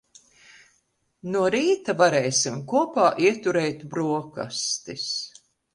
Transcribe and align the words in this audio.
No 1.35 1.43
rīta 1.57 1.95
varēsim 2.01 2.59
kopā 2.75 3.07
ieturēt 3.29 3.89
broksastis. 3.95 5.11